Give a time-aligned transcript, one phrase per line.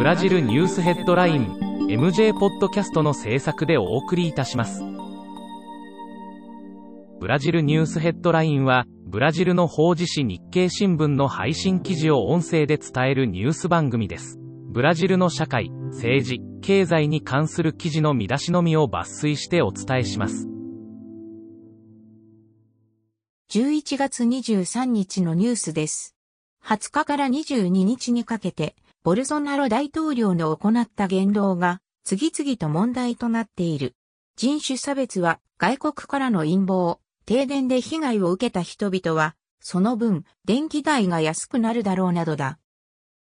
[0.00, 1.58] ブラジルニュースヘッドライン
[1.90, 4.82] MJ ポッドキャストの制作でお送りいたします。
[7.20, 14.38] ブラジルニュースヘッドラインは、ブラジルの法事紙日経新聞の配信記事を音声で伝えるニュース番組です。
[14.70, 20.48] ブラジルの社会、政治、経済に関する記事の見出しのみを抜粋してお伝えします。
[23.50, 26.16] 11月23日のニュースです。
[26.64, 33.94] 20日から22日にかけて、ボルソナロ大統領の行った言動が次々と問題となっている。
[34.36, 42.58] 人種差別は外国からの陰謀、停電で被害を受けた人々は、その分、電気代が安くなるだろうなどだ。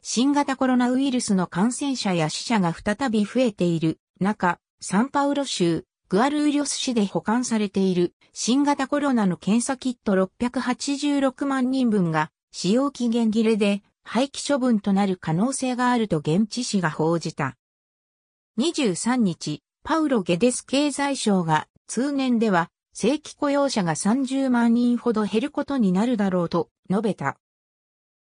[0.00, 17.58] 新型コロナウイルスの感染者や死者が再び増えている中、サンパウロ州、グアルーリョス市で保管されている新型コロナの検査キット686万人分が使用期限切れで廃棄処分となる可能性があると現地紙が報じた。
[18.58, 27.36] 23日、パウロ・ゲデス経済省が通年では正規雇用者が30万人ほど減ることになるだろうと述べた。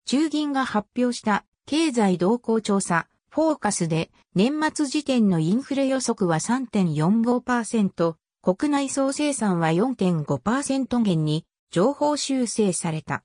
[0.06, 13.24] 中銀が発表した経済動向調査フォーカスで年末時点のインフレ予測は3.45%、国内総生産は4.5%減に情報修正された。